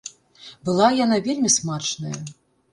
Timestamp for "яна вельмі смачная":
1.05-2.17